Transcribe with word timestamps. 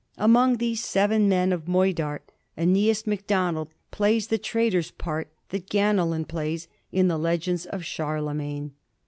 Among 0.17 0.57
these 0.57 0.83
Seven 0.83 1.29
Men 1.29 1.53
of 1.53 1.67
Moidart, 1.67 2.31
iEneas 2.57 3.05
Macdonald 3.05 3.67
plays 3.91 4.29
the 4.29 4.39
traitor's 4.39 4.89
part 4.89 5.31
that 5.49 5.69
Ganelon 5.69 6.25
plays 6.27 6.67
in 6.91 7.07
the 7.07 7.19
legends 7.19 7.67
of 7.67 7.83
Charle* 7.83 8.33
magne. 8.33 8.71